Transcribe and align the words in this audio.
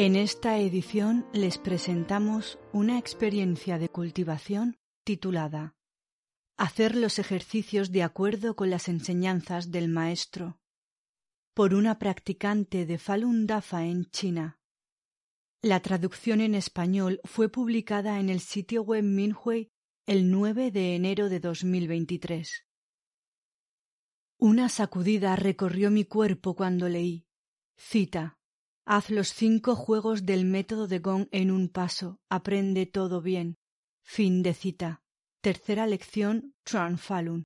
En 0.00 0.14
esta 0.14 0.60
edición 0.60 1.26
les 1.32 1.58
presentamos 1.58 2.60
una 2.72 3.00
experiencia 3.00 3.80
de 3.80 3.88
cultivación 3.88 4.76
titulada 5.04 5.74
Hacer 6.56 6.94
los 6.94 7.18
ejercicios 7.18 7.90
de 7.90 8.04
acuerdo 8.04 8.54
con 8.54 8.70
las 8.70 8.86
enseñanzas 8.86 9.72
del 9.72 9.88
maestro 9.88 10.60
por 11.52 11.74
una 11.74 11.98
practicante 11.98 12.86
de 12.86 12.96
Falun 12.96 13.48
Dafa 13.48 13.86
en 13.86 14.04
China. 14.12 14.60
La 15.62 15.80
traducción 15.80 16.40
en 16.42 16.54
español 16.54 17.20
fue 17.24 17.48
publicada 17.48 18.20
en 18.20 18.30
el 18.30 18.38
sitio 18.38 18.82
web 18.82 19.02
Minhui 19.02 19.72
el 20.06 20.30
9 20.30 20.70
de 20.70 20.94
enero 20.94 21.28
de 21.28 21.40
2023. 21.40 22.68
Una 24.38 24.68
sacudida 24.68 25.34
recorrió 25.34 25.90
mi 25.90 26.04
cuerpo 26.04 26.54
cuando 26.54 26.88
leí. 26.88 27.26
Cita. 27.76 28.37
Haz 28.90 29.10
los 29.10 29.34
cinco 29.34 29.76
juegos 29.76 30.24
del 30.24 30.46
método 30.46 30.88
de 30.88 30.98
Gong 30.98 31.28
en 31.30 31.50
un 31.50 31.68
paso. 31.68 32.20
Aprende 32.30 32.86
todo 32.86 33.20
bien. 33.20 33.58
Fin 34.02 34.42
de 34.42 34.54
cita. 34.54 35.02
Tercera 35.42 35.86
lección 35.86 36.54
Falun. 36.96 37.44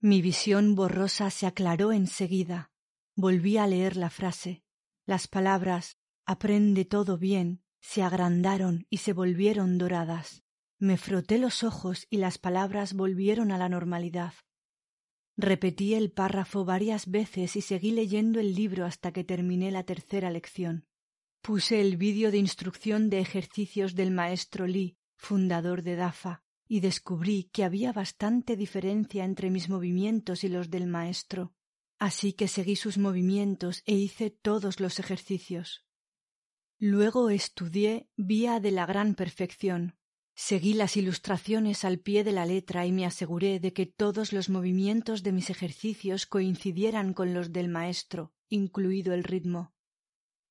Mi 0.00 0.22
visión 0.22 0.74
borrosa 0.74 1.30
se 1.30 1.46
aclaró 1.46 1.92
enseguida. 1.92 2.72
Volví 3.14 3.58
a 3.58 3.68
leer 3.68 3.96
la 3.96 4.10
frase. 4.10 4.64
Las 5.06 5.28
palabras 5.28 5.98
aprende 6.26 6.84
todo 6.84 7.16
bien 7.16 7.62
se 7.80 8.02
agrandaron 8.02 8.86
y 8.90 8.96
se 8.96 9.12
volvieron 9.12 9.78
doradas. 9.78 10.42
Me 10.80 10.96
froté 10.96 11.38
los 11.38 11.62
ojos 11.62 12.06
y 12.10 12.16
las 12.16 12.38
palabras 12.38 12.94
volvieron 12.94 13.52
a 13.52 13.58
la 13.58 13.68
normalidad. 13.68 14.32
Repetí 15.36 15.94
el 15.94 16.12
párrafo 16.12 16.64
varias 16.64 17.10
veces 17.10 17.56
y 17.56 17.60
seguí 17.60 17.90
leyendo 17.90 18.38
el 18.38 18.54
libro 18.54 18.84
hasta 18.84 19.12
que 19.12 19.24
terminé 19.24 19.72
la 19.72 19.82
tercera 19.82 20.30
lección. 20.30 20.86
Puse 21.42 21.80
el 21.80 21.96
vídeo 21.96 22.30
de 22.30 22.38
instrucción 22.38 23.10
de 23.10 23.18
ejercicios 23.18 23.94
del 23.94 24.12
maestro 24.12 24.66
Lee, 24.66 24.96
fundador 25.16 25.82
de 25.82 25.96
DAFA, 25.96 26.42
y 26.68 26.80
descubrí 26.80 27.50
que 27.52 27.64
había 27.64 27.92
bastante 27.92 28.56
diferencia 28.56 29.24
entre 29.24 29.50
mis 29.50 29.68
movimientos 29.68 30.44
y 30.44 30.48
los 30.48 30.70
del 30.70 30.86
maestro. 30.86 31.52
Así 31.98 32.32
que 32.32 32.48
seguí 32.48 32.76
sus 32.76 32.96
movimientos 32.96 33.82
e 33.86 33.94
hice 33.94 34.30
todos 34.30 34.80
los 34.80 34.98
ejercicios. 34.98 35.84
Luego 36.78 37.30
estudié 37.30 38.08
Vía 38.16 38.60
de 38.60 38.70
la 38.70 38.86
Gran 38.86 39.14
Perfección, 39.14 39.96
Seguí 40.36 40.74
las 40.74 40.96
ilustraciones 40.96 41.84
al 41.84 42.00
pie 42.00 42.24
de 42.24 42.32
la 42.32 42.44
letra 42.44 42.86
y 42.86 42.92
me 42.92 43.06
aseguré 43.06 43.60
de 43.60 43.72
que 43.72 43.86
todos 43.86 44.32
los 44.32 44.48
movimientos 44.48 45.22
de 45.22 45.30
mis 45.30 45.48
ejercicios 45.48 46.26
coincidieran 46.26 47.14
con 47.14 47.34
los 47.34 47.52
del 47.52 47.68
maestro, 47.68 48.32
incluido 48.48 49.14
el 49.14 49.22
ritmo. 49.22 49.74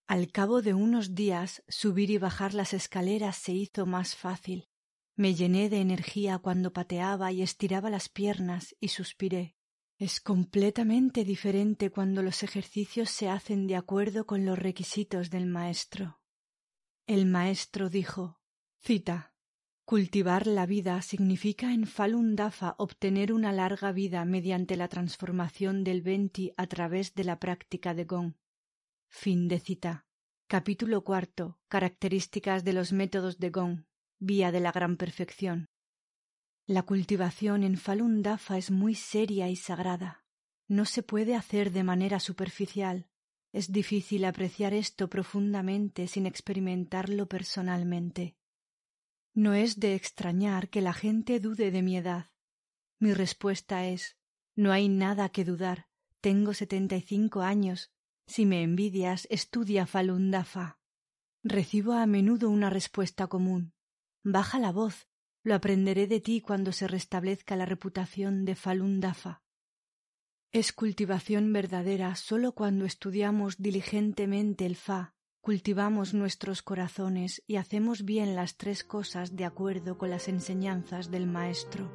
Al 0.07 0.31
cabo 0.31 0.61
de 0.61 0.73
unos 0.73 1.15
días 1.15 1.63
subir 1.67 2.11
y 2.11 2.17
bajar 2.17 2.53
las 2.53 2.73
escaleras 2.73 3.35
se 3.35 3.51
hizo 3.51 3.85
más 3.85 4.15
fácil. 4.15 4.69
Me 5.15 5.35
llené 5.35 5.69
de 5.69 5.81
energía 5.81 6.39
cuando 6.39 6.71
pateaba 6.71 7.31
y 7.33 7.41
estiraba 7.41 7.89
las 7.89 8.07
piernas 8.07 8.75
y 8.79 8.87
suspiré. 8.87 9.57
Es 9.97 10.21
completamente 10.21 11.25
diferente 11.25 11.89
cuando 11.91 12.23
los 12.23 12.41
ejercicios 12.41 13.09
se 13.09 13.29
hacen 13.29 13.67
de 13.67 13.75
acuerdo 13.75 14.25
con 14.25 14.45
los 14.45 14.57
requisitos 14.57 15.29
del 15.29 15.45
maestro. 15.45 16.21
El 17.05 17.25
maestro 17.25 17.89
dijo 17.89 18.39
Cita 18.79 19.32
Cultivar 19.85 20.47
la 20.47 20.65
vida 20.65 21.01
significa 21.01 21.73
en 21.73 21.85
Falun 21.87 22.37
Dafa 22.37 22.73
obtener 22.77 23.33
una 23.33 23.51
larga 23.51 23.91
vida 23.91 24.23
mediante 24.23 24.77
la 24.77 24.87
transformación 24.87 25.83
del 25.83 26.01
Venti 26.01 26.53
a 26.55 26.67
través 26.67 27.15
de 27.15 27.25
la 27.25 27.37
práctica 27.37 27.93
de 27.93 28.05
Gong. 28.05 28.35
Fin 29.09 29.49
de 29.49 29.59
cita. 29.59 30.05
Capítulo 30.47 31.03
cuarto. 31.03 31.59
Características 31.67 32.63
de 32.63 32.71
los 32.71 32.93
métodos 32.93 33.39
de 33.39 33.49
Gong. 33.49 33.83
Vía 34.19 34.53
de 34.53 34.61
la 34.61 34.71
gran 34.71 34.95
perfección. 34.95 35.67
La 36.65 36.83
cultivación 36.83 37.63
en 37.63 37.75
Falun 37.75 38.21
Dafa 38.21 38.57
es 38.57 38.71
muy 38.71 38.95
seria 38.95 39.49
y 39.49 39.57
sagrada. 39.57 40.23
No 40.69 40.85
se 40.85 41.03
puede 41.03 41.35
hacer 41.35 41.73
de 41.73 41.83
manera 41.83 42.21
superficial. 42.21 43.09
Es 43.51 43.73
difícil 43.73 44.23
apreciar 44.23 44.73
esto 44.73 45.09
profundamente 45.09 46.07
sin 46.07 46.25
experimentarlo 46.25 47.27
personalmente. 47.27 48.37
No 49.35 49.53
es 49.55 49.79
de 49.79 49.95
extrañar 49.95 50.69
que 50.69 50.81
la 50.81 50.93
gente 50.93 51.39
dude 51.39 51.71
de 51.71 51.81
mi 51.81 51.97
edad. 51.97 52.29
Mi 52.99 53.13
respuesta 53.13 53.87
es 53.87 54.15
no 54.55 54.71
hay 54.71 54.89
nada 54.89 55.29
que 55.29 55.43
dudar. 55.43 55.87
Tengo 56.21 56.53
setenta 56.53 56.95
y 56.95 57.01
cinco 57.01 57.41
años. 57.41 57.91
Si 58.27 58.45
me 58.45 58.61
envidias, 58.61 59.27
estudia 59.31 59.87
Falun 59.87 60.29
Dafa. 60.29 60.77
Recibo 61.43 61.93
a 61.93 62.05
menudo 62.05 62.49
una 62.49 62.69
respuesta 62.69 63.27
común. 63.27 63.73
Baja 64.23 64.59
la 64.59 64.71
voz. 64.71 65.07
Lo 65.43 65.55
aprenderé 65.55 66.07
de 66.07 66.21
ti 66.21 66.39
cuando 66.39 66.71
se 66.71 66.87
restablezca 66.87 67.55
la 67.55 67.65
reputación 67.65 68.45
de 68.45 68.55
Falun 68.55 68.99
Dafa. 68.99 69.41
Es 70.51 70.71
cultivación 70.71 71.51
verdadera 71.51 72.15
sólo 72.15 72.53
cuando 72.53 72.85
estudiamos 72.85 73.57
diligentemente 73.57 74.67
el 74.67 74.75
Fa 74.75 75.12
cultivamos 75.43 76.13
nuestros 76.13 76.61
corazones 76.61 77.43
y 77.47 77.57
hacemos 77.57 78.05
bien 78.05 78.33
las 78.33 78.55
tres 78.55 78.85
cosas 78.85 79.35
de 79.35 79.43
acuerdo 79.43 79.97
con 79.97 80.09
las 80.09 80.29
enseñanzas 80.29 81.11
del 81.11 81.27
Maestro. 81.27 81.91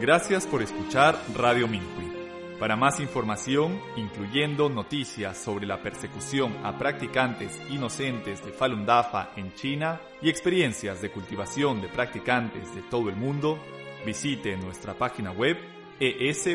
Gracias 0.00 0.46
por 0.46 0.62
escuchar 0.62 1.20
Radio 1.34 1.66
Minhui. 1.66 2.23
Para 2.58 2.76
más 2.76 3.00
información, 3.00 3.80
incluyendo 3.96 4.68
noticias 4.68 5.36
sobre 5.36 5.66
la 5.66 5.82
persecución 5.82 6.54
a 6.62 6.78
practicantes 6.78 7.60
inocentes 7.68 8.44
de 8.44 8.52
Falun 8.52 8.86
Dafa 8.86 9.30
en 9.36 9.52
China 9.54 10.00
y 10.22 10.28
experiencias 10.30 11.02
de 11.02 11.10
cultivación 11.10 11.82
de 11.82 11.88
practicantes 11.88 12.72
de 12.74 12.82
todo 12.82 13.08
el 13.08 13.16
mundo, 13.16 13.58
visite 14.06 14.56
nuestra 14.56 14.94
página 14.94 15.32
web 15.32 15.58
es.minhui.org. 15.98 16.54